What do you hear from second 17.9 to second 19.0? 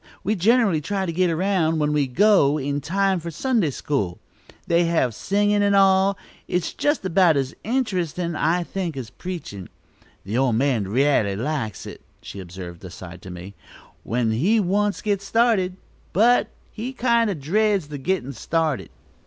gittin' started."